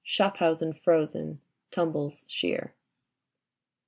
[0.03, 2.73] Schaffhausen frozen, tumbles sheer.